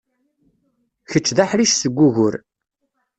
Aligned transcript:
Kečč 1.09 1.27
d 1.35 1.37
aḥric 1.43 1.71
seg 1.75 1.93
wugur. 1.97 2.33